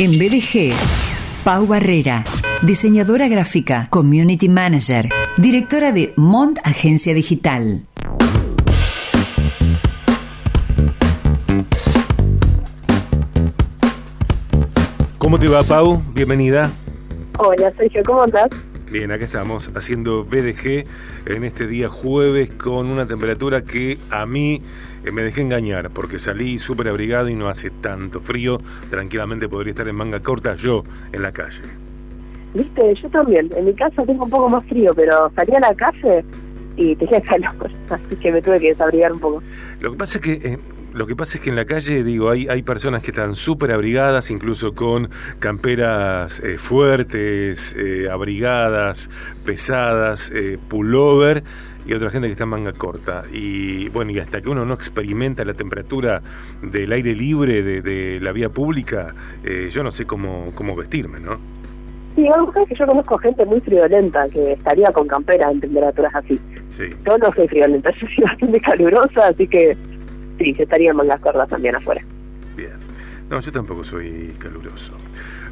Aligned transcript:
En 0.00 0.12
BDG, 0.12 0.72
Pau 1.42 1.66
Barrera, 1.66 2.22
diseñadora 2.62 3.26
gráfica, 3.26 3.88
community 3.90 4.48
manager, 4.48 5.08
directora 5.38 5.90
de 5.90 6.12
Mont 6.14 6.56
Agencia 6.62 7.14
Digital. 7.14 7.82
¿Cómo 15.18 15.36
te 15.36 15.48
va, 15.48 15.64
Pau? 15.64 16.00
Bienvenida. 16.14 16.70
Hola, 17.38 17.72
Sergio, 17.76 18.00
¿cómo 18.06 18.24
estás? 18.24 18.50
Bien, 18.90 19.12
acá 19.12 19.26
estamos 19.26 19.70
haciendo 19.74 20.24
BDG 20.24 20.86
en 21.26 21.44
este 21.44 21.66
día 21.66 21.90
jueves 21.90 22.50
con 22.52 22.86
una 22.86 23.06
temperatura 23.06 23.62
que 23.62 23.98
a 24.08 24.24
mí 24.24 24.62
eh, 25.04 25.10
me 25.10 25.22
dejé 25.22 25.42
engañar 25.42 25.90
porque 25.90 26.18
salí 26.18 26.58
súper 26.58 26.88
abrigado 26.88 27.28
y 27.28 27.34
no 27.34 27.48
hace 27.48 27.68
tanto 27.68 28.20
frío. 28.20 28.58
Tranquilamente 28.88 29.46
podría 29.46 29.72
estar 29.72 29.86
en 29.88 29.94
manga 29.94 30.20
corta 30.20 30.54
yo 30.54 30.84
en 31.12 31.20
la 31.20 31.32
calle. 31.32 31.60
Viste, 32.54 32.94
yo 33.02 33.10
también. 33.10 33.50
En 33.54 33.66
mi 33.66 33.74
casa 33.74 34.06
tengo 34.06 34.24
un 34.24 34.30
poco 34.30 34.48
más 34.48 34.64
frío, 34.64 34.94
pero 34.94 35.30
salí 35.36 35.54
a 35.54 35.60
la 35.60 35.74
calle 35.74 36.24
y 36.78 36.96
tenía 36.96 37.20
calor, 37.20 37.70
así 37.90 38.16
que 38.16 38.32
me 38.32 38.40
tuve 38.40 38.58
que 38.58 38.68
desabrigar 38.68 39.12
un 39.12 39.20
poco. 39.20 39.42
Lo 39.80 39.92
que 39.92 39.98
pasa 39.98 40.16
es 40.16 40.24
que 40.24 40.32
eh, 40.32 40.58
lo 40.92 41.06
que 41.06 41.14
pasa 41.14 41.38
es 41.38 41.44
que 41.44 41.50
en 41.50 41.56
la 41.56 41.64
calle, 41.64 42.02
digo, 42.02 42.30
hay, 42.30 42.48
hay 42.48 42.62
personas 42.62 43.02
que 43.02 43.10
están 43.10 43.34
súper 43.34 43.72
abrigadas, 43.72 44.30
incluso 44.30 44.74
con 44.74 45.10
camperas 45.38 46.40
eh, 46.40 46.58
fuertes, 46.58 47.74
eh, 47.78 48.08
abrigadas, 48.10 49.10
pesadas, 49.44 50.30
eh, 50.34 50.58
pullover, 50.68 51.42
y 51.86 51.94
otra 51.94 52.10
gente 52.10 52.28
que 52.28 52.32
está 52.32 52.44
en 52.44 52.50
manga 52.50 52.72
corta. 52.72 53.24
Y 53.32 53.88
bueno, 53.88 54.10
y 54.10 54.18
hasta 54.18 54.40
que 54.42 54.48
uno 54.48 54.64
no 54.66 54.74
experimenta 54.74 55.44
la 55.44 55.54
temperatura 55.54 56.22
del 56.62 56.92
aire 56.92 57.14
libre 57.14 57.62
de, 57.62 57.80
de 57.80 58.20
la 58.20 58.32
vía 58.32 58.50
pública, 58.50 59.14
yo 59.70 59.82
no 59.82 59.90
sé 59.90 60.04
cómo, 60.04 60.52
cómo 60.54 60.76
vestirme, 60.76 61.18
¿no? 61.18 61.38
Sí, 62.14 62.26
algo 62.26 62.52
que 62.52 62.74
yo 62.74 62.84
conozco 62.84 63.16
gente 63.18 63.46
muy 63.46 63.60
friolenta 63.60 64.28
que 64.28 64.52
estaría 64.52 64.90
con 64.92 65.06
campera 65.06 65.50
en 65.50 65.60
temperaturas 65.60 66.12
así. 66.16 66.38
Sí. 66.68 66.90
Yo 67.06 67.16
no 67.16 67.32
soy 67.32 67.46
friolenta, 67.46 67.90
yo 68.00 68.06
soy 68.08 68.24
bastante 68.24 68.60
calurosa, 68.60 69.28
así 69.28 69.46
que 69.46 69.76
sí, 70.38 70.54
estarían 70.58 70.96
mangas 70.96 71.20
cortas 71.20 71.48
también 71.48 71.76
afuera. 71.76 72.02
Bien. 72.56 72.72
No, 73.28 73.40
yo 73.40 73.52
tampoco 73.52 73.84
soy 73.84 74.34
caluroso. 74.38 74.94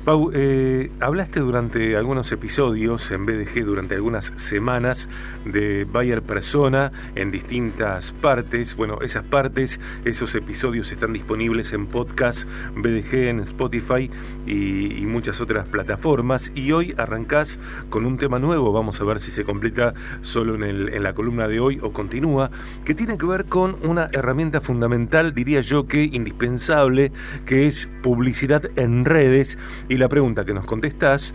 Pau, 0.07 0.31
eh, 0.33 0.93
hablaste 1.01 1.41
durante 1.41 1.97
algunos 1.97 2.31
episodios 2.31 3.11
en 3.11 3.27
BDG, 3.27 3.65
durante 3.65 3.97
algunas 3.97 4.33
semanas, 4.37 5.09
de 5.45 5.85
Bayer 5.85 6.23
Persona 6.23 6.93
en 7.17 7.33
distintas 7.33 8.13
partes. 8.13 8.77
Bueno, 8.77 8.99
esas 9.01 9.25
partes, 9.25 9.81
esos 10.05 10.37
episodios 10.37 10.93
están 10.93 11.13
disponibles 11.13 11.73
en 11.73 11.89
podcast 11.89 12.49
BDG, 12.77 13.31
en 13.31 13.41
Spotify 13.41 14.09
y, 14.47 15.05
muchas 15.07 15.41
otras 15.41 15.67
plataformas. 15.67 16.53
Y 16.55 16.71
hoy 16.71 16.95
arrancás 16.99 17.59
con 17.91 18.07
un 18.07 18.17
tema 18.17 18.39
nuevo, 18.39 18.71
vamos 18.71 19.01
a 19.01 19.05
ver 19.05 19.19
si 19.19 19.33
se 19.33 19.43
completa 19.43 19.95
solo 20.21 20.55
en, 20.55 21.03
la 21.03 21.15
columna 21.15 21.49
de 21.49 21.59
hoy 21.59 21.81
o 21.83 21.93
continúa, 21.93 22.53
que 22.85 22.95
tiene 22.95 23.19
que 23.19 23.27
ver 23.27 23.47
con 23.47 23.77
una 23.83 24.09
herramienta 24.13 24.61
fundamental, 24.61 25.35
diría 25.35 25.63
yo 25.63 25.89
que 25.89 26.05
indispensable, 26.05 27.11
que 27.45 27.67
es 27.67 27.89
publicidad 28.05 28.71
en 28.77 29.05
redes. 29.05 29.59
La 29.97 30.09
pregunta 30.09 30.45
que 30.45 30.55
nos 30.55 30.65
contestás, 30.67 31.35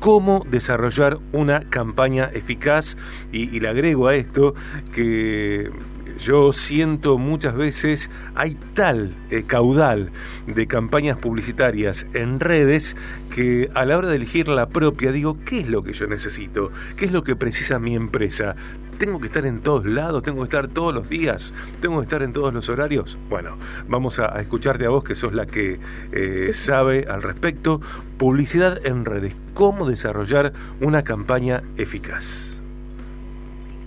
cómo 0.00 0.44
desarrollar 0.50 1.18
una 1.32 1.68
campaña 1.70 2.30
eficaz 2.32 2.96
y, 3.32 3.54
y, 3.54 3.60
le 3.60 3.68
agrego 3.68 4.06
a 4.06 4.14
esto 4.14 4.54
que 4.92 5.70
yo 6.18 6.52
siento 6.52 7.16
muchas 7.16 7.54
veces 7.54 8.10
hay 8.34 8.56
tal 8.74 9.14
eh, 9.30 9.44
caudal 9.46 10.10
de 10.46 10.66
campañas 10.66 11.18
publicitarias 11.18 12.06
en 12.12 12.40
redes 12.40 12.96
que 13.34 13.70
a 13.74 13.84
la 13.84 13.96
hora 13.96 14.08
de 14.08 14.16
elegir 14.16 14.48
la 14.48 14.68
propia 14.68 15.12
digo, 15.12 15.38
¿qué 15.44 15.60
es 15.60 15.68
lo 15.68 15.82
que 15.82 15.92
yo 15.92 16.06
necesito? 16.06 16.72
¿Qué 16.96 17.04
es 17.04 17.12
lo 17.12 17.22
que 17.22 17.36
precisa 17.36 17.78
mi 17.78 17.94
empresa? 17.94 18.56
¿Tengo 18.98 19.20
que 19.20 19.28
estar 19.28 19.46
en 19.46 19.60
todos 19.60 19.86
lados? 19.86 20.24
¿Tengo 20.24 20.38
que 20.38 20.44
estar 20.44 20.66
todos 20.66 20.92
los 20.92 21.08
días? 21.08 21.54
¿Tengo 21.80 21.98
que 21.98 22.04
estar 22.04 22.22
en 22.22 22.32
todos 22.32 22.52
los 22.52 22.68
horarios? 22.68 23.16
Bueno, 23.30 23.56
vamos 23.88 24.18
a, 24.18 24.36
a 24.36 24.40
escucharte 24.40 24.86
a 24.86 24.88
vos, 24.88 25.04
que 25.04 25.14
sos 25.14 25.32
la 25.32 25.46
que 25.46 25.78
eh, 26.12 26.50
sabe 26.52 27.06
al 27.08 27.22
respecto. 27.22 27.80
Publicidad 28.18 28.84
en 28.84 29.04
redes. 29.04 29.36
¿Cómo 29.54 29.88
desarrollar 29.88 30.52
una 30.80 31.04
campaña 31.04 31.62
eficaz? 31.76 32.60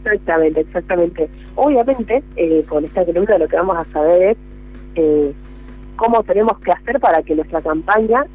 Exactamente, 0.05 0.61
exactamente. 0.61 1.29
Obviamente, 1.55 2.23
eh, 2.37 2.65
con 2.67 2.85
esta 2.85 3.05
columna 3.05 3.37
lo 3.37 3.47
que 3.47 3.55
vamos 3.57 3.77
a 3.77 3.85
saber 3.91 4.31
es 4.31 4.37
eh, 4.95 5.33
cómo 5.97 6.23
tenemos 6.23 6.57
que 6.59 6.71
hacer 6.71 6.99
para 6.99 7.21
que 7.21 7.35
nuestra 7.35 7.61
campaña 7.61 8.25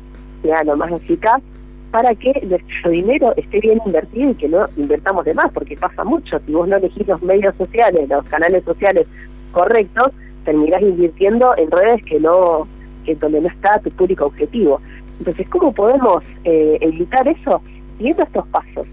sea 0.43 0.63
lo 0.65 0.77
más 0.77 0.93
eficaz 0.93 1.43
para 1.91 2.15
que 2.15 2.33
nuestro 2.49 2.91
dinero 2.91 3.33
esté 3.37 3.61
bien 3.61 3.81
invertido 3.87 4.31
y 4.31 4.35
que 4.35 4.49
no 4.49 4.67
invertamos 4.77 5.25
de 5.25 5.35
más, 5.35 5.51
porque 5.53 5.77
pasa 5.77 6.05
mucho. 6.05 6.39
Si 6.41 6.53
vos 6.53 6.69
no 6.69 6.77
elegís 6.77 7.07
los 7.07 7.23
medios 7.23 7.55
sociales, 7.57 8.09
los 8.09 8.25
canales 8.27 8.65
sociales 8.65 9.07
correctos, 9.53 10.13
terminás 10.45 10.83
invirtiendo 10.83 11.57
en 11.57 11.71
redes 11.71 12.03
que 12.05 12.21
no, 12.21 12.67
que 13.05 13.15
donde 13.15 13.41
no 13.41 13.49
está 13.49 13.79
tu 13.81 13.91
público 13.91 14.27
objetivo. 14.27 14.81
Entonces, 15.19 15.49
¿cómo 15.49 15.73
podemos 15.73 16.23
eh, 16.45 16.79
evitar 16.81 17.27
eso? 17.29 17.61
Siguiendo 17.97 18.23
estos 18.23 18.47
pasos, 18.49 18.87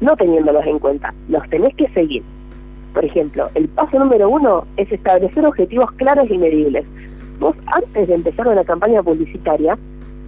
no 0.00 0.16
teniéndolos 0.16 0.66
en 0.66 0.78
cuenta, 0.78 1.14
los 1.28 1.48
tenés 1.48 1.74
que 1.76 1.88
seguir. 1.88 2.22
Por 2.92 3.04
ejemplo, 3.04 3.48
el 3.54 3.68
paso 3.68 3.98
número 3.98 4.28
uno 4.28 4.66
es 4.76 4.90
establecer 4.90 5.46
objetivos 5.46 5.90
claros 5.92 6.28
y 6.30 6.36
medibles. 6.36 6.84
Vos, 7.38 7.56
antes 7.66 8.08
de 8.08 8.14
empezar 8.14 8.48
una 8.48 8.64
campaña 8.64 9.02
publicitaria, 9.02 9.78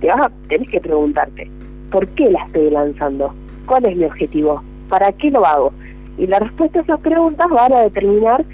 te 0.00 0.06
vas 0.06 0.22
a, 0.22 0.31
tenés 0.49 0.69
que 0.71 0.81
preguntarte, 0.81 1.50
¿por 1.92 2.08
qué 2.08 2.30
la 2.30 2.44
estoy 2.47 2.70
lanzando? 2.70 3.32
¿Cuál 3.66 3.86
es 3.86 3.97
mi 3.97 4.04
objetivo? 4.04 4.62
¿Para 4.88 5.12
qué 5.12 5.30
lo 5.30 5.47
hago? 5.47 5.72
Y 6.19 6.26
la 6.26 6.41
respuesta 6.41 6.80
a 6.80 6.82
esas 6.82 7.00
preguntas 7.00 7.47
van 7.48 7.72
a 7.72 7.82
determinar 7.82 8.44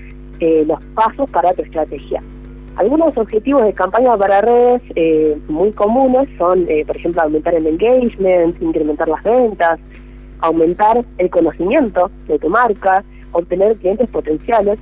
eh, 0.41 0.65
los 0.67 0.85
pasos 0.95 1.31
para 1.31 1.53
tu 1.55 1.63
estrategia. 1.63 2.23
Algunos 2.77 3.17
objetivos 3.17 3.65
de 3.65 3.73
campaña 3.73 4.17
para 4.17 4.41
redes 4.41 4.83
eh, 4.95 5.37
muy 5.49 5.73
comunes 5.73 6.29
son, 6.37 6.67
eh, 6.69 6.85
por 6.87 6.97
ejemplo, 6.97 7.23
aumentar 7.23 7.55
el 7.55 7.67
engagement, 7.67 8.61
incrementar 8.63 9.09
las 9.09 9.23
ventas, 9.25 9.81
aumentar 10.41 11.05
el 11.19 11.31
conocimiento 11.31 12.11
de 12.29 12.39
tu 12.39 12.49
marca, 12.49 13.03
obtener 13.33 13.77
clientes 13.77 14.09
potenciales. 14.11 14.79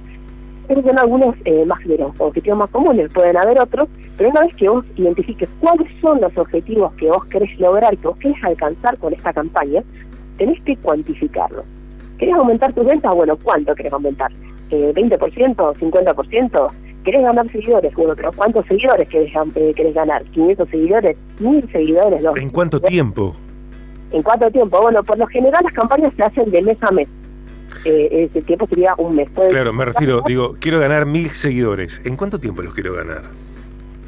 Esos 0.69 0.84
son 0.84 0.99
algunos 0.99 1.37
eh, 1.45 1.65
más 1.65 1.78
objetivos 2.19 2.59
más 2.59 2.71
comunes, 2.71 3.11
pueden 3.15 3.39
haber 3.39 3.61
otros, 3.61 3.89
pero 4.16 4.31
una 4.31 4.41
vez 4.43 4.54
que 4.56 4.69
vos 4.69 4.84
identifiques 4.97 5.49
cuáles 5.60 5.88
son 6.00 6.21
los 6.21 6.37
objetivos 6.37 6.93
que 6.94 7.09
vos 7.09 7.25
querés 7.27 7.59
lograr, 7.59 7.97
que 7.97 8.09
vos 8.09 8.16
querés 8.19 8.43
alcanzar 8.43 8.97
con 8.99 9.12
esta 9.12 9.32
campaña, 9.32 9.82
tenés 10.38 10.60
que 10.62 10.77
cuantificarlo. 10.77 11.65
¿Querés 12.19 12.34
aumentar 12.34 12.72
tus 12.72 12.87
ventas? 12.87 13.15
Bueno, 13.15 13.37
¿cuánto 13.43 13.75
querés 13.75 13.93
aumentar? 13.93 14.32
Eh, 14.71 14.93
¿20%? 14.94 15.56
¿50%? 15.56 16.71
¿Querés 17.04 17.22
ganar 17.22 17.50
seguidores? 17.53 17.94
Bueno, 17.94 18.15
pero 18.16 18.32
¿cuántos 18.32 18.66
seguidores 18.66 19.09
querés, 19.09 19.32
eh, 19.54 19.72
querés 19.77 19.94
ganar? 19.94 20.25
¿500 20.33 20.71
seguidores? 20.71 21.16
¿1000 21.38 21.71
seguidores? 21.71 22.25
¿En 22.25 22.43
¿En 22.43 22.50
cuánto 22.50 22.81
tiempo? 22.81 23.37
¿En 24.10 24.22
cuánto 24.22 24.50
tiempo? 24.50 24.81
Bueno, 24.81 25.04
por 25.04 25.19
lo 25.19 25.27
general 25.27 25.62
las 25.62 25.72
campañas 25.72 26.12
se 26.16 26.22
hacen 26.22 26.50
de 26.50 26.62
mes 26.62 26.78
a 26.81 26.91
mes. 26.91 27.09
Eh, 27.84 28.28
ese 28.31 28.43
tiempo 28.43 28.66
sería 28.66 28.94
un 28.98 29.15
mes. 29.15 29.28
Claro, 29.50 29.72
me 29.72 29.84
refiero, 29.84 30.22
digo, 30.27 30.56
quiero 30.59 30.81
ganar 30.81 31.06
mil 31.06 31.28
seguidores. 31.28 32.00
¿En 32.04 32.16
cuánto 32.16 32.41
tiempo 32.41 32.62
los 32.62 32.75
quiero 32.75 32.94
ganar? 32.94 33.22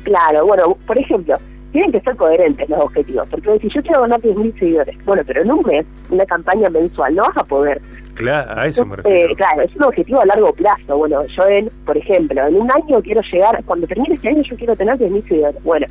Claro, 0.09 0.47
bueno, 0.47 0.75
por 0.87 0.99
ejemplo, 0.99 1.37
tienen 1.71 1.93
que 1.93 2.01
ser 2.01 2.17
coherentes 2.17 2.67
los 2.71 2.81
objetivos. 2.81 3.29
Porque 3.29 3.59
si 3.59 3.69
yo 3.69 3.83
quiero 3.83 4.01
ganar 4.01 4.19
10.000 4.23 4.59
seguidores, 4.59 5.05
bueno, 5.05 5.23
pero 5.27 5.43
en 5.43 5.53
un 5.53 5.63
mes, 5.67 5.85
una 6.09 6.25
campaña 6.25 6.71
mensual, 6.71 7.15
no 7.15 7.25
vas 7.25 7.37
a 7.37 7.45
poder. 7.45 7.83
Claro, 8.15 8.59
a 8.59 8.67
eso 8.67 8.87
me 8.87 8.97
refiero. 8.97 9.33
Eh, 9.33 9.37
claro, 9.37 9.63
es 9.63 9.77
un 9.77 9.85
objetivo 9.85 10.23
a 10.23 10.25
largo 10.25 10.51
plazo. 10.55 10.97
Bueno, 10.97 11.27
yo, 11.27 11.47
en, 11.47 11.69
por 11.85 11.99
ejemplo, 11.99 12.47
en 12.47 12.55
un 12.55 12.71
año 12.73 13.03
quiero 13.03 13.21
llegar, 13.31 13.63
cuando 13.67 13.87
termine 13.87 14.15
este 14.15 14.31
año, 14.31 14.43
yo 14.43 14.57
quiero 14.57 14.75
tener 14.77 14.97
10.000 14.97 15.29
seguidores. 15.29 15.63
Bueno, 15.63 15.87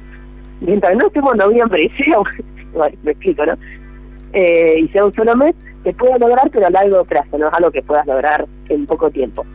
mientras 0.62 0.96
no 0.96 1.06
estemos 1.06 1.34
en 1.34 1.38
noviembre 1.38 1.84
y 1.86 2.04
sea, 2.04 2.18
bueno, 2.74 2.98
me 3.04 3.12
explico, 3.12 3.46
¿no? 3.46 3.54
Eh, 4.34 4.80
y 4.80 4.88
sea 4.88 5.06
un 5.06 5.14
solo 5.14 5.36
mes, 5.36 5.54
se 5.84 5.94
puede 5.94 6.18
lograr, 6.18 6.50
pero 6.52 6.66
a 6.66 6.72
largo 6.72 7.06
plazo, 7.06 7.38
no 7.38 7.50
es 7.50 7.54
algo 7.54 7.70
que 7.70 7.84
puedas 7.84 8.08
lograr 8.08 8.48
en 8.70 8.88
poco 8.88 9.12
tiempo. 9.12 9.46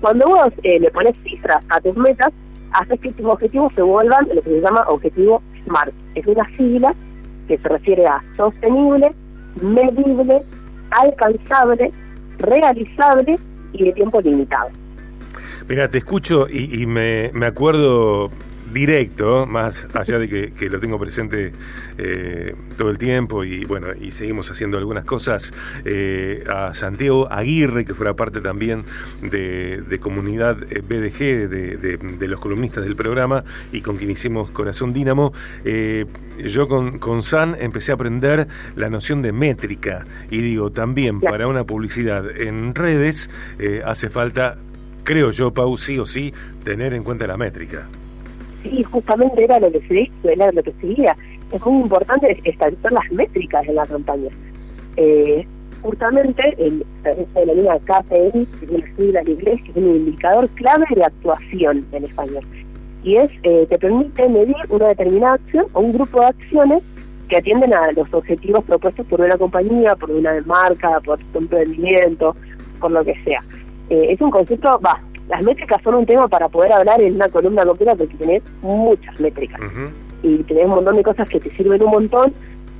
Cuando 0.00 0.26
vos 0.26 0.48
eh, 0.64 0.80
le 0.80 0.90
pones 0.90 1.16
cifras 1.22 1.64
a 1.68 1.80
tus 1.80 1.96
metas, 1.96 2.32
haces 2.72 3.00
que 3.00 3.12
tus 3.12 3.26
objetivos 3.26 3.72
se 3.74 3.82
vuelvan 3.82 4.28
lo 4.32 4.42
que 4.42 4.50
se 4.50 4.60
llama 4.60 4.84
objetivo 4.88 5.42
SMART. 5.64 5.92
Es 6.14 6.26
una 6.26 6.44
sigla 6.56 6.94
que 7.48 7.58
se 7.58 7.68
refiere 7.68 8.06
a 8.06 8.22
sostenible, 8.36 9.12
medible, 9.60 10.42
alcanzable, 10.90 11.92
realizable 12.38 13.38
y 13.72 13.84
de 13.84 13.92
tiempo 13.92 14.20
limitado. 14.20 14.70
Mira, 15.68 15.88
te 15.88 15.98
escucho 15.98 16.46
y, 16.48 16.82
y 16.82 16.86
me, 16.86 17.30
me 17.32 17.46
acuerdo 17.46 18.30
directo, 18.72 19.46
más 19.46 19.86
allá 19.94 20.18
de 20.18 20.28
que, 20.28 20.70
lo 20.70 20.80
tengo 20.80 20.98
presente 20.98 21.52
eh, 21.98 22.54
todo 22.76 22.90
el 22.90 22.98
tiempo 22.98 23.44
y 23.44 23.64
bueno, 23.64 23.88
y 23.98 24.10
seguimos 24.10 24.50
haciendo 24.50 24.78
algunas 24.78 25.04
cosas, 25.04 25.52
eh, 25.84 26.44
a 26.48 26.74
Santiago 26.74 27.30
Aguirre, 27.30 27.84
que 27.84 27.94
fuera 27.94 28.14
parte 28.14 28.40
también 28.40 28.84
de, 29.22 29.98
comunidad 30.00 30.56
BDG, 30.56 31.48
de, 31.48 32.28
los 32.28 32.40
columnistas 32.40 32.84
del 32.84 32.96
programa, 32.96 33.44
y 33.72 33.80
con 33.80 33.96
quien 33.96 34.10
hicimos 34.10 34.50
Corazón 34.50 34.92
Dínamo, 34.92 35.32
yo 36.38 36.68
con, 36.68 36.98
con 36.98 37.22
San 37.22 37.56
empecé 37.60 37.92
a 37.92 37.94
aprender 37.94 38.48
la 38.74 38.88
noción 38.88 39.22
de 39.22 39.32
métrica 39.32 40.04
y 40.30 40.38
digo, 40.38 40.72
también 40.72 41.20
para 41.20 41.46
una 41.46 41.64
publicidad 41.64 42.24
en 42.40 42.74
redes 42.74 43.30
hace 43.84 44.08
falta 44.08 44.56
creo 45.04 45.30
yo, 45.30 45.52
Pau, 45.52 45.76
sí 45.76 45.98
o 45.98 46.06
sí, 46.06 46.32
tener 46.64 46.94
en 46.94 47.02
cuenta 47.02 47.26
la 47.26 47.36
métrica. 47.36 47.88
Sí, 48.62 48.82
justamente 48.84 49.44
era 49.44 49.58
lo 49.58 49.70
que 49.72 49.80
se 49.88 50.10
era 50.30 50.52
lo 50.52 50.62
que 50.62 50.72
seguía. 50.80 51.16
Es 51.52 51.64
muy 51.66 51.82
importante 51.82 52.40
establecer 52.44 52.92
las 52.92 53.12
métricas 53.12 53.66
en 53.66 53.74
la 53.74 53.86
campaña. 53.86 54.30
Eh, 54.96 55.46
justamente 55.82 56.54
el 56.58 56.84
de 57.02 57.46
la 57.46 57.54
línea 57.54 57.78
KPI, 57.80 58.46
que 58.60 58.76
es 58.76 58.96
sigla 58.96 59.20
en 59.20 59.30
inglés, 59.30 59.60
que 59.64 59.70
es 59.70 59.76
un 59.76 59.96
indicador 59.96 60.48
clave 60.50 60.84
de 60.94 61.04
actuación 61.04 61.86
en 61.92 62.04
español. 62.04 62.44
Y 63.02 63.16
es, 63.16 63.30
eh, 63.42 63.66
te 63.68 63.78
permite 63.78 64.28
medir 64.28 64.54
una 64.68 64.88
determinada 64.88 65.34
acción 65.34 65.66
o 65.72 65.80
un 65.80 65.92
grupo 65.92 66.20
de 66.20 66.26
acciones 66.26 66.82
que 67.28 67.38
atienden 67.38 67.74
a 67.74 67.90
los 67.92 68.12
objetivos 68.14 68.62
propuestos 68.64 69.06
por 69.06 69.20
una 69.20 69.36
compañía, 69.36 69.96
por 69.96 70.10
una 70.10 70.40
marca, 70.46 71.00
por 71.04 71.18
tu 71.32 71.38
emprendimiento, 71.38 72.36
por 72.78 72.92
lo 72.92 73.04
que 73.04 73.14
sea. 73.24 73.42
Eh, 73.90 74.08
es 74.10 74.20
un 74.20 74.30
concepto, 74.30 74.78
va, 74.84 75.00
las 75.32 75.42
métricas 75.42 75.80
son 75.82 75.94
un 75.94 76.04
tema 76.04 76.28
para 76.28 76.46
poder 76.50 76.70
hablar 76.72 77.00
en 77.00 77.14
una 77.14 77.26
columna 77.28 77.64
completa 77.64 77.94
porque 77.94 78.14
tenés 78.18 78.42
muchas 78.60 79.18
métricas 79.18 79.58
y 80.22 80.36
tenés 80.42 80.66
un 80.66 80.72
montón 80.72 80.96
de 80.96 81.02
cosas 81.02 81.26
que 81.26 81.40
te 81.40 81.50
sirven 81.56 81.82
un 81.82 81.90
montón 81.90 82.34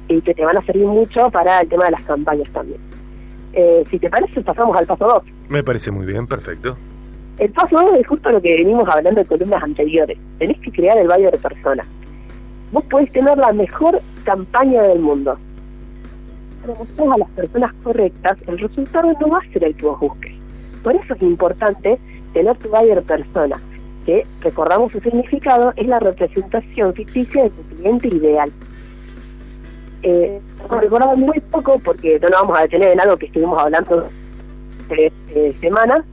y 0.09 0.21
que 0.21 0.35
te 0.35 0.45
van 0.45 0.59
a 0.59 0.63
servir 0.67 0.85
mucho 0.85 1.31
para 1.31 1.63
el 1.63 1.69
tema 1.71 1.87
de 1.87 1.93
las 1.93 2.03
campañas 2.03 2.47
también. 2.53 2.79
Eh, 3.55 3.85
si 3.91 3.99
te 3.99 4.11
parece, 4.11 4.43
pasamos 4.43 4.77
al 4.77 4.87
paso 4.87 5.07
2. 5.07 5.23
Me 5.49 5.65
parece 5.65 5.91
muy 5.91 6.05
bien, 6.05 6.27
perfecto. 6.27 6.77
El 7.39 7.51
paso 7.53 7.75
2 7.75 8.01
es 8.01 8.07
justo 8.07 8.31
lo 8.31 8.43
que 8.43 8.53
venimos 8.53 8.87
hablando 8.87 9.23
en 9.23 9.27
columnas 9.27 9.63
anteriores. 9.63 10.19
Tenés 10.39 10.61
que 10.61 10.71
crear 10.73 10.99
el 10.99 11.09
valle 11.09 11.31
de 11.31 11.39
persona. 11.39 11.87
Vos 12.71 12.85
podés 12.85 13.11
tener 13.13 13.39
la 13.39 13.55
mejor 13.55 13.99
campaña 14.25 14.83
del 14.83 14.99
mundo. 14.99 15.39
Pero 16.61 16.75
vos 16.75 17.15
a 17.15 17.19
las 17.19 17.31
personas 17.31 17.73
correctas, 17.83 18.37
el 18.47 18.59
resultado 18.59 19.11
no 19.19 19.29
va 19.29 19.39
a 19.39 19.53
ser 19.55 19.65
el 19.65 19.75
que 19.75 19.87
vos 19.87 19.99
busques. 19.99 20.35
Por 20.83 20.95
eso 20.95 21.15
es 21.15 21.23
importante 21.23 21.99
tener 22.33 22.57
tu 22.59 22.69
buyer 22.69 23.03
persona, 23.03 23.61
que 24.07 24.27
recordamos 24.41 24.93
su 24.93 25.01
significado, 25.01 25.73
es 25.77 25.87
la 25.87 25.99
representación 25.99 26.95
ficticia 26.95 27.45
de 27.45 27.51
tu 27.51 27.77
cliente 27.77 28.09
ideal. 28.09 28.53
Eh, 30.03 30.41
recordamos 30.69 31.19
muy 31.19 31.39
poco 31.51 31.79
porque 31.79 32.19
no 32.21 32.29
nos 32.29 32.43
vamos 32.43 32.59
a 32.59 32.63
detener 32.63 32.93
en 32.93 33.01
algo 33.01 33.17
que 33.17 33.27
estuvimos 33.27 33.63
hablando 33.63 34.09
tres 34.89 35.13
eh, 35.35 35.55
semanas, 35.61 36.05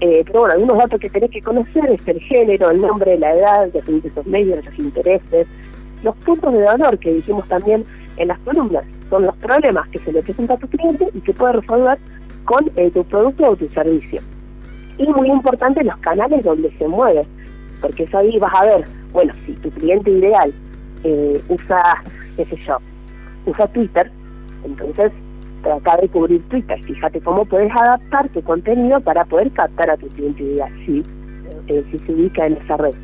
eh, 0.00 0.22
pero 0.26 0.40
bueno, 0.40 0.54
algunos 0.54 0.78
datos 0.78 1.00
que 1.00 1.08
tenés 1.08 1.30
que 1.30 1.40
conocer 1.40 1.90
es 1.90 2.06
el 2.06 2.20
género, 2.20 2.70
el 2.70 2.80
nombre, 2.80 3.18
la 3.18 3.34
edad, 3.34 3.68
los 3.72 3.88
ingresos 3.88 4.26
medios, 4.26 4.64
los 4.64 4.78
intereses, 4.78 5.46
los 6.02 6.14
puntos 6.16 6.52
de 6.52 6.62
valor 6.62 6.98
que 6.98 7.14
dijimos 7.14 7.48
también 7.48 7.84
en 8.16 8.28
las 8.28 8.38
columnas, 8.40 8.84
son 9.08 9.24
los 9.24 9.36
problemas 9.36 9.88
que 9.88 9.98
se 10.00 10.12
le 10.12 10.22
presenta 10.22 10.54
a 10.54 10.58
tu 10.58 10.68
cliente 10.68 11.08
y 11.14 11.20
que 11.20 11.32
puede 11.32 11.54
resolver 11.54 11.98
con 12.44 12.70
eh, 12.76 12.90
tu 12.90 13.04
producto 13.04 13.50
o 13.50 13.56
tu 13.56 13.68
servicio. 13.68 14.20
Y 14.98 15.06
muy 15.06 15.28
importante 15.28 15.84
los 15.84 15.96
canales 15.98 16.42
donde 16.44 16.70
se 16.78 16.88
mueve, 16.88 17.26
porque 17.80 18.04
eso 18.04 18.18
ahí 18.18 18.38
vas 18.38 18.54
a 18.54 18.64
ver, 18.64 18.84
bueno, 19.12 19.32
si 19.44 19.52
tu 19.54 19.70
cliente 19.70 20.10
ideal 20.10 20.52
eh, 21.04 21.40
usa, 21.48 22.02
qué 22.36 22.44
sé 22.46 22.56
yo, 22.66 22.78
usa 23.44 23.66
Twitter, 23.68 24.10
entonces 24.64 25.12
trata 25.62 25.96
de 25.98 26.08
cubrir 26.08 26.42
Twitter. 26.48 26.82
Fíjate 26.84 27.20
cómo 27.20 27.44
puedes 27.44 27.70
adaptar 27.72 28.28
tu 28.30 28.42
contenido 28.42 29.00
para 29.00 29.24
poder 29.24 29.50
captar 29.52 29.90
a 29.90 29.96
tu 29.96 30.08
cliente 30.08 30.42
ideal, 30.42 30.72
si, 30.86 31.02
eh, 31.68 31.84
si 31.90 31.98
se 31.98 32.12
ubica 32.12 32.46
en 32.46 32.54
esa 32.54 32.76
red. 32.76 32.94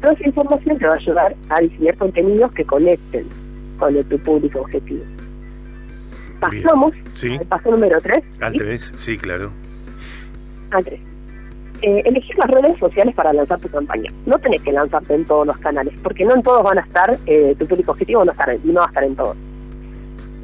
toda 0.00 0.14
esa 0.14 0.26
información 0.26 0.78
te 0.78 0.86
va 0.86 0.92
a 0.92 0.96
ayudar 0.96 1.36
a 1.50 1.60
diseñar 1.60 1.96
contenidos 1.96 2.52
que 2.52 2.64
conecten 2.64 3.26
con 3.78 4.02
tu 4.04 4.18
público 4.18 4.60
objetivo. 4.60 5.04
Pasamos 6.40 6.92
al 7.22 7.46
paso 7.46 7.70
número 7.70 8.00
3. 8.00 8.24
Al 8.40 8.52
3, 8.54 8.92
¿sí? 8.96 9.16
claro. 9.16 9.50
3. 10.70 11.00
Eh, 11.82 12.02
elegir 12.06 12.36
las 12.38 12.50
redes 12.50 12.78
sociales 12.78 13.14
para 13.14 13.32
lanzar 13.32 13.60
tu 13.60 13.68
campaña. 13.68 14.10
No 14.24 14.38
tenés 14.38 14.62
que 14.62 14.72
lanzarte 14.72 15.14
en 15.14 15.24
todos 15.26 15.46
los 15.46 15.58
canales, 15.58 15.94
porque 16.02 16.24
no 16.24 16.34
en 16.34 16.42
todos 16.42 16.62
van 16.62 16.78
a 16.78 16.82
estar, 16.82 17.18
eh, 17.26 17.54
tu 17.58 17.66
público 17.66 17.92
objetivo 17.92 18.24
no, 18.24 18.32
estar, 18.32 18.56
no 18.64 18.74
va 18.74 18.84
a 18.84 18.88
estar 18.88 19.04
en 19.04 19.16
todos. 19.16 19.36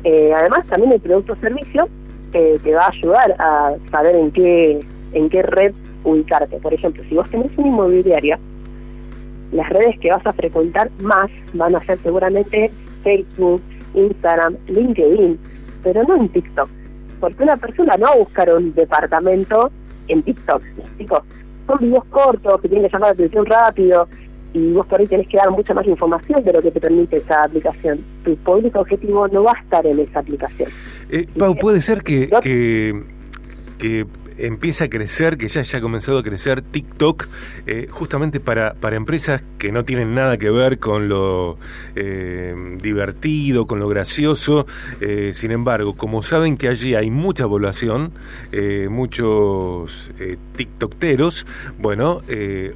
Eh, 0.04 0.32
además, 0.34 0.66
también 0.66 0.92
el 0.92 1.00
producto 1.00 1.32
o 1.32 1.36
servicio 1.36 1.88
te 2.32 2.74
va 2.74 2.86
a 2.86 2.90
ayudar 2.90 3.36
a 3.38 3.74
saber 3.90 4.16
en 4.16 4.30
qué, 4.30 4.80
en 5.12 5.28
qué 5.28 5.42
red 5.42 5.74
ubicarte. 6.04 6.56
Por 6.56 6.72
ejemplo, 6.72 7.02
si 7.08 7.14
vos 7.14 7.28
tenés 7.28 7.50
una 7.58 7.69
inmobiliaria, 7.69 8.38
las 9.52 9.69
redes 9.69 9.98
que 10.00 10.10
vas 10.10 10.26
a 10.26 10.32
frecuentar 10.32 10.90
más 11.00 11.30
van 11.52 11.76
a 11.76 11.84
ser 11.84 11.98
seguramente 11.98 12.70
Facebook, 13.02 13.62
Instagram, 13.94 14.56
LinkedIn, 14.69 15.38
pero 15.82 16.02
no 16.04 16.16
en 16.16 16.28
TikTok. 16.30 16.69
Porque 17.20 17.42
una 17.42 17.56
persona 17.56 17.96
no 17.98 18.06
va 18.06 18.12
a 18.12 18.19
buscar 18.19 18.54
un 18.54 18.74
departamento 18.74 19.70
en 20.08 20.22
TikTok. 20.22 20.62
Chicos, 20.99 21.20
son 21.66 21.78
videos 21.78 22.04
cortos 22.06 22.60
que 22.60 22.69
tienen 22.69 22.88
que 22.88 22.93
llamar 22.93 23.10
la 23.10 23.14
atención 23.14 23.46
rápido 23.46 24.08
y 24.54 24.72
vos 24.72 24.87
por 24.87 25.00
ahí 25.00 25.06
tenés 25.06 25.28
que 25.28 25.37
dar 25.37 25.50
mucha 25.50 25.72
más 25.72 25.87
información 25.87 26.44
de 26.44 26.52
lo 26.52 26.60
que 26.60 26.70
te 26.70 26.81
permite 26.81 27.16
esa 27.16 27.44
aplicación. 27.44 28.00
Tu 28.25 28.37
público 28.37 28.81
objetivo 28.81 29.26
no 29.28 29.44
va 29.44 29.52
a 29.52 29.60
estar 29.60 29.87
en 29.87 29.99
esa 29.99 30.20
aplicación. 30.20 30.70
Eh, 31.08 31.26
Pau, 31.38 31.54
puede 31.54 31.81
ser 31.81 32.02
que, 32.02 32.28
que, 32.43 33.02
que 33.78 34.06
empieza 34.38 34.84
a 34.84 34.88
crecer, 34.88 35.37
que 35.37 35.49
ya, 35.49 35.62
ya 35.62 35.79
ha 35.79 35.81
comenzado 35.81 36.19
a 36.19 36.23
crecer 36.23 36.62
TikTok, 36.62 37.29
eh, 37.67 37.87
justamente 37.90 38.40
para, 38.40 38.75
para 38.75 38.96
empresas 38.96 39.43
que 39.58 39.73
no 39.73 39.84
tienen 39.84 40.14
nada 40.14 40.37
que 40.37 40.50
ver 40.50 40.79
con 40.79 41.08
lo 41.08 41.58
eh, 41.94 42.55
divertido, 42.82 43.67
con 43.67 43.79
lo 43.79 43.88
gracioso. 43.88 44.67
Eh, 45.00 45.32
sin 45.34 45.50
embargo, 45.50 45.96
como 45.96 46.23
saben 46.23 46.56
que 46.56 46.69
allí 46.69 46.94
hay 46.94 47.11
mucha 47.11 47.46
población, 47.46 48.12
muchos 48.90 50.11
TikTokteros, 50.56 51.46
bueno, 51.79 52.23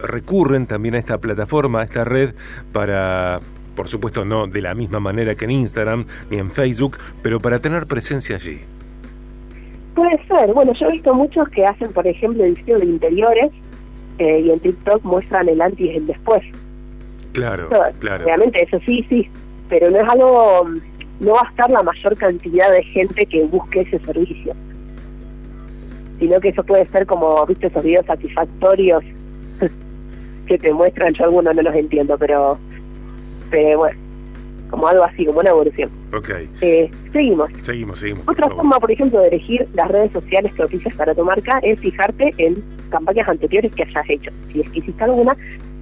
recurren 0.01 0.67
también 0.67 0.95
a 0.95 0.99
esta 0.99 1.19
plataforma, 1.19 1.81
a 1.81 1.85
esta 1.85 2.05
red 2.05 2.35
para 2.73 3.41
por 3.77 3.89
supuesto 3.89 4.25
no 4.25 4.47
de 4.47 4.63
la 4.63 4.75
misma 4.75 4.99
manera 4.99 5.35
que 5.35 5.45
en 5.45 5.53
Instagram 5.53 6.07
ni 6.31 6.39
en 6.39 6.51
Facebook, 6.51 6.99
pero 7.23 7.39
para 7.39 7.61
tener 7.61 7.87
presencia 7.87 8.37
allí. 8.37 8.63
Puede 9.97 10.23
ser. 10.29 10.53
Bueno, 10.53 10.75
yo 10.75 10.89
he 10.89 10.93
visto 10.93 11.15
muchos 11.15 11.49
que 11.49 11.65
hacen, 11.65 11.91
por 11.93 12.07
ejemplo, 12.07 12.45
diseño 12.45 12.79
de 12.79 12.85
interiores 12.85 13.51
eh, 14.19 14.41
y 14.41 14.51
en 14.51 14.61
TikTok 14.61 15.03
muestran 15.03 15.49
el 15.49 15.61
antes 15.61 15.81
y 15.81 15.89
el 15.89 16.07
después. 16.07 16.43
Claro, 17.33 17.71
claro. 17.99 18.25
Obviamente, 18.25 18.63
eso 18.63 18.79
sí, 18.85 19.05
sí. 19.09 19.29
Pero 19.71 19.91
no 19.91 19.97
es 19.99 20.09
algo. 20.09 20.69
No 21.19 21.33
va 21.33 21.41
a 21.47 21.49
estar 21.49 21.71
la 21.71 21.83
mayor 21.83 22.15
cantidad 22.19 22.71
de 22.71 22.85
gente 22.85 23.25
que 23.25 23.45
busque 23.45 23.81
ese 23.81 23.99
servicio. 24.01 24.53
Sino 26.19 26.41
que 26.41 26.51
eso 26.51 26.63
puede 26.63 26.87
ser 26.89 27.07
como, 27.07 27.47
viste, 27.47 27.69
esos 27.69 27.83
videos 27.83 28.05
satisfactorios 28.05 29.03
que 30.47 30.59
te 30.59 30.75
muestran. 30.75 31.15
Yo 31.15 31.25
algunos 31.25 31.57
no 31.57 31.63
los 31.63 31.75
entiendo, 31.75 32.19
pero. 32.19 32.59
Pero 33.51 33.79
bueno 33.79 34.06
como 34.71 34.87
algo 34.89 35.05
así, 35.05 35.25
como 35.25 35.41
una 35.41 35.51
evolución. 35.51 35.91
Ok. 36.15 36.31
Eh, 36.61 36.91
seguimos. 37.13 37.51
Seguimos, 37.63 37.99
seguimos. 37.99 38.29
Otra 38.29 38.49
forma, 38.49 38.79
por 38.79 38.91
ejemplo, 38.91 39.21
de 39.21 39.29
elegir 39.29 39.67
las 39.75 39.89
redes 39.89 40.13
sociales 40.13 40.53
que 40.55 40.63
utilizas 40.63 40.95
para 40.95 41.15
tu 41.15 41.25
marca 41.25 41.59
es 41.63 41.79
fijarte 41.81 42.33
en 42.39 42.63
campañas 42.91 43.29
anteriores 43.29 43.73
que 43.75 43.83
hayas 43.83 44.11
hecho. 44.11 44.31
Si 44.53 44.61
es 44.61 44.71
que 44.71 44.79
hiciste 44.81 45.05
alguna, 45.05 45.37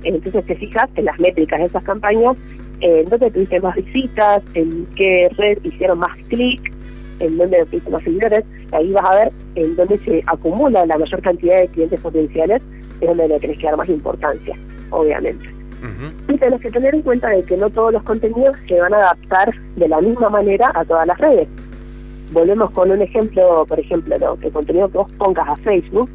entonces 0.04 0.44
te 0.46 0.56
fijas 0.56 0.88
en 0.96 1.06
las 1.06 1.18
métricas 1.18 1.60
de 1.60 1.66
esas 1.66 1.84
campañas, 1.84 2.36
en 2.80 3.08
dónde 3.08 3.30
tuviste 3.30 3.60
más 3.60 3.76
visitas, 3.76 4.42
en 4.54 4.86
qué 4.96 5.28
red 5.36 5.58
hicieron 5.64 5.98
más 5.98 6.16
clic, 6.28 6.72
en 7.20 7.38
dónde 7.38 7.64
tuviste 7.66 7.90
más 7.90 8.02
seguidores. 8.02 8.44
Ahí 8.72 8.92
vas 8.92 9.04
a 9.04 9.14
ver 9.16 9.32
en 9.54 9.76
dónde 9.76 9.98
se 9.98 10.22
acumula 10.26 10.84
la 10.86 10.98
mayor 10.98 11.22
cantidad 11.22 11.60
de 11.60 11.68
clientes 11.68 12.00
potenciales, 12.00 12.62
es 13.00 13.08
donde 13.08 13.28
le 13.28 13.40
tenés 13.40 13.58
que 13.58 13.66
dar 13.66 13.76
más 13.76 13.88
importancia, 13.88 14.56
obviamente. 14.90 15.46
Y 16.28 16.38
tenés 16.38 16.60
que 16.60 16.70
tener 16.70 16.94
en 16.94 17.02
cuenta 17.02 17.28
de 17.28 17.42
que 17.42 17.56
no 17.56 17.68
todos 17.68 17.92
los 17.92 18.02
contenidos 18.04 18.56
se 18.66 18.80
van 18.80 18.94
a 18.94 18.98
adaptar 18.98 19.54
de 19.76 19.88
la 19.88 20.00
misma 20.00 20.30
manera 20.30 20.70
a 20.74 20.84
todas 20.84 21.06
las 21.06 21.18
redes. 21.18 21.48
Volvemos 22.32 22.70
con 22.70 22.90
un 22.90 23.02
ejemplo, 23.02 23.66
por 23.68 23.78
ejemplo, 23.78 24.16
que 24.40 24.46
el 24.46 24.52
contenido 24.52 24.88
que 24.88 24.98
vos 24.98 25.12
pongas 25.18 25.48
a 25.48 25.56
Facebook 25.56 26.08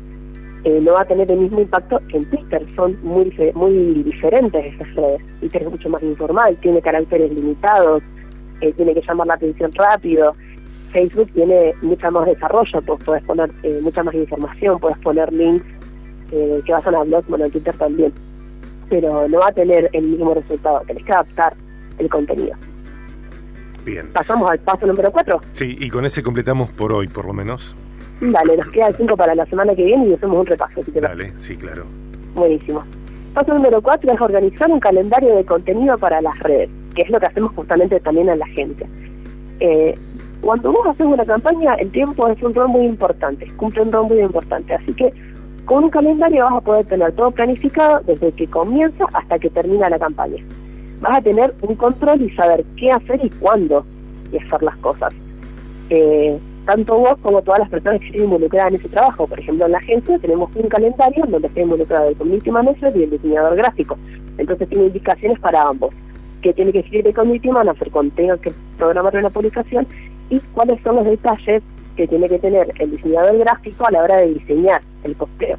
eh, 0.64 0.80
no 0.84 0.94
va 0.94 1.02
a 1.02 1.06
tener 1.06 1.32
el 1.32 1.40
mismo 1.40 1.62
impacto 1.62 2.02
en 2.10 2.24
Twitter. 2.30 2.66
Son 2.76 2.98
muy 3.04 3.34
muy 3.54 4.04
diferentes 4.04 4.74
esas 4.74 4.96
redes. 4.96 5.22
Twitter 5.40 5.64
es 5.64 5.70
mucho 5.70 5.90
más 5.90 6.02
informal, 6.04 6.58
tiene 6.62 6.82
caracteres 6.82 7.32
limitados, 7.32 8.04
eh, 8.62 8.74
tiene 8.74 8.94
que 8.94 9.02
llamar 9.02 9.28
la 9.28 9.36
atención 9.36 9.72
rápido. 9.74 10.36
Facebook 10.92 11.30
tiene 11.34 11.74
mucha 11.82 12.10
más 12.10 12.26
desarrollo, 12.26 12.82
pues 12.82 13.04
puedes 13.06 13.24
poner 13.24 13.52
eh, 13.64 13.80
mucha 13.82 14.04
más 14.04 14.16
información, 14.16 14.80
puedes 14.80 14.98
poner 15.00 15.32
links 15.32 15.66
que 16.30 16.72
vas 16.72 16.86
a 16.86 16.90
una 16.90 17.04
blog, 17.04 17.26
bueno, 17.28 17.50
Twitter 17.50 17.76
también. 17.76 18.14
Pero 18.89 19.27
no 19.27 19.39
va 19.39 19.48
a 19.48 19.51
tener 19.51 19.89
el 19.93 20.03
mismo 20.08 20.34
resultado. 20.34 20.81
Tenés 20.88 21.05
que 21.05 21.12
adaptar 21.12 21.53
el 21.98 22.10
contenido. 22.10 22.55
Bien. 23.86 24.08
¿Pasamos 24.13 24.50
al 24.50 24.60
paso 24.60 24.86
número 24.86 25.12
4? 25.12 25.41
Sí, 25.53 25.77
y 25.79 25.89
con 25.89 26.05
ese 26.05 26.22
completamos 26.22 26.69
por 26.72 26.91
hoy, 26.93 27.08
por 27.08 27.25
lo 27.25 27.34
menos. 27.34 27.75
Dale, 28.22 28.58
nos 28.58 28.67
queda 28.69 28.88
el 28.88 28.96
5 28.96 29.15
para 29.15 29.34
la 29.34 29.46
semana 29.46 29.74
que 29.75 29.86
viene 29.86 30.08
y 30.08 30.13
hacemos 30.13 30.39
un 30.39 30.46
repaso. 30.46 30.81
Dale, 30.93 31.34
sí, 31.38 31.55
claro. 31.55 31.86
Buenísimo. 32.36 32.84
Paso 33.34 33.53
número 33.53 33.81
4 33.81 34.12
es 34.12 34.22
organizar 34.22 34.69
un 34.69 34.79
calendario 34.79 35.36
de 35.36 35.46
contenido 35.46 35.98
para 35.98 36.22
las 36.22 36.38
redes, 36.39 36.69
que 36.96 37.03
es 37.03 37.10
lo 37.10 37.19
que 37.19 37.27
hacemos 37.27 37.53
justamente 37.55 38.00
también 38.00 38.29
en 38.29 38.39
la 38.39 38.46
agencia. 38.46 38.88
Eh, 39.60 39.96
cuando 40.41 40.72
vos 40.72 40.88
haces 40.88 41.05
una 41.05 41.25
campaña, 41.25 41.75
el 41.75 41.91
tiempo 41.91 42.27
es 42.27 42.41
un 42.41 42.53
rol 42.53 42.69
muy 42.69 42.86
importante, 42.86 43.48
cumple 43.58 43.84
un 43.84 43.91
rol 43.91 44.08
muy 44.08 44.19
importante. 44.19 44.74
Así 44.74 44.93
que 44.93 45.13
con 45.70 45.84
un 45.84 45.92
calendario 45.92 46.46
vas 46.46 46.56
a 46.56 46.62
poder 46.62 46.86
tener 46.88 47.12
todo 47.12 47.30
planificado 47.30 48.02
desde 48.08 48.32
que 48.32 48.48
comienza 48.48 49.06
hasta 49.14 49.38
que 49.38 49.52
termina 49.52 49.88
la 49.88 50.00
campaña. 50.00 50.44
Vas 51.00 51.18
a 51.18 51.22
tener 51.22 51.54
un 51.62 51.76
control 51.76 52.24
y 52.24 52.32
saber 52.32 52.66
qué 52.76 52.92
hacer 52.92 53.24
y 53.24 53.30
cuándo 53.30 53.86
y 54.32 54.38
hacer 54.38 54.64
las 54.64 54.76
cosas. 54.78 55.14
Eh, 55.92 56.40
tanto 56.66 56.98
vos 56.98 57.14
como 57.22 57.44
todas 57.44 57.60
las 57.60 57.70
personas 57.70 58.00
que 58.00 58.08
estén 58.08 58.24
involucradas 58.24 58.74
en 58.74 58.80
ese 58.80 58.90
trabajo. 58.90 59.28
Por 59.28 59.40
ejemplo, 59.40 59.68
en 59.68 59.74
la 59.74 59.78
agencia 59.78 60.18
tenemos 60.18 60.50
un 60.56 60.70
calendario 60.70 61.24
donde 61.28 61.48
está 61.48 61.62
involucrado 61.62 62.10
el 62.10 62.18
community 62.18 62.50
manager 62.50 62.98
y 62.98 63.04
el 63.04 63.12
diseñador 63.12 63.56
gráfico. 63.56 63.96
Entonces 64.40 64.68
tiene 64.70 64.86
indicaciones 64.86 65.40
para 65.40 65.68
ambos. 65.68 65.94
¿Qué 66.42 66.52
tiene 66.52 66.72
que 66.72 66.80
escribir 66.80 67.06
el 67.06 67.14
community 67.14 67.52
manager 67.52 67.92
cuando 67.92 68.16
que 68.40 68.52
programar 68.80 69.16
una 69.16 69.30
publicación 69.30 69.86
y 70.32 70.40
cuáles 70.56 70.82
son 70.82 70.96
los 70.96 71.06
detalles 71.06 71.62
que 72.00 72.08
tiene 72.08 72.29
que 72.29 72.39
tener 72.39 72.74
el 72.79 72.91
diseñador 72.91 73.38
gráfico 73.39 73.86
a 73.86 73.91
la 73.91 74.01
hora 74.01 74.15
de 74.22 74.34
diseñar 74.36 74.82
el 75.03 75.15
posteo. 75.15 75.58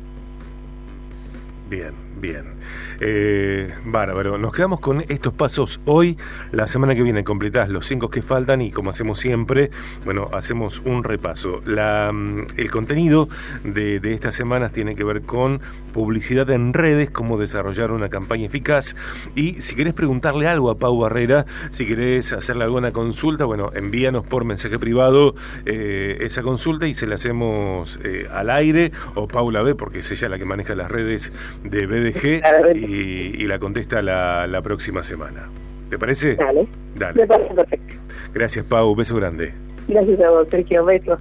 Bien, 1.71 1.95
bien. 2.21 2.57
Eh, 2.99 3.73
bárbaro. 3.85 4.39
Nos 4.39 4.53
quedamos 4.53 4.81
con 4.81 5.05
estos 5.09 5.33
pasos 5.33 5.81
hoy. 5.85 6.19
La 6.50 6.67
semana 6.67 6.97
que 6.97 7.05
viene 7.05 7.23
completás 7.23 7.69
los 7.69 7.87
cinco 7.87 8.11
que 8.11 8.23
faltan 8.23 8.61
y 8.61 8.73
como 8.73 8.91
hacemos 8.91 9.21
siempre, 9.21 9.71
bueno, 10.05 10.29
hacemos 10.33 10.83
un 10.85 11.05
repaso. 11.05 11.62
La, 11.65 12.11
mm, 12.12 12.47
el 12.57 12.73
contenido 12.73 13.29
de, 13.62 14.00
de 14.00 14.15
estas 14.15 14.35
semanas 14.35 14.73
tiene 14.73 14.97
que 14.97 15.05
ver 15.05 15.23
con 15.23 15.61
publicidad 15.91 16.50
en 16.50 16.73
redes, 16.73 17.11
cómo 17.11 17.39
desarrollar 17.39 17.93
una 17.93 18.09
campaña 18.09 18.47
eficaz. 18.47 18.97
Y 19.37 19.61
si 19.61 19.77
querés 19.77 19.95
preguntarle 19.95 20.49
algo 20.49 20.71
a 20.71 20.79
Pau 20.79 20.99
Barrera, 20.99 21.47
si 21.71 21.87
querés 21.87 22.33
hacerle 22.33 22.65
alguna 22.65 22.91
consulta, 22.91 23.45
bueno, 23.45 23.71
envíanos 23.75 24.27
por 24.27 24.45
mensaje 24.45 24.79
privado 24.81 25.37
eh, 25.67 26.19
esa 26.21 26.43
consulta 26.43 26.89
y 26.89 26.97
se 26.97 27.07
la 27.07 27.15
hacemos 27.15 28.00
eh, 28.03 28.27
al 28.33 28.50
aire 28.50 28.91
o 29.15 29.29
Paula 29.29 29.62
B, 29.62 29.77
porque 29.77 30.00
es 30.00 30.11
ella 30.11 30.29
la 30.29 30.39
que 30.39 30.45
maneja 30.45 30.75
las 30.75 30.91
redes 30.91 31.33
de 31.64 31.87
BDG 31.87 32.76
y, 32.76 33.43
y 33.43 33.47
la 33.47 33.59
contesta 33.59 34.02
la, 34.02 34.47
la, 34.47 34.62
próxima 34.62 35.02
semana. 35.02 35.49
¿Te 35.88 35.99
parece? 35.99 36.37
Dale. 36.37 36.67
Dale. 36.95 37.21
Me 37.21 37.26
parece 37.26 37.55
perfecto. 37.55 37.95
Gracias, 38.33 38.64
Pau. 38.64 38.95
Beso 38.95 39.17
grande. 39.17 39.52
Gracias 39.88 40.21
a 40.21 40.31
vos, 40.31 40.49
Sergio. 40.50 40.85
Beso. 40.85 41.19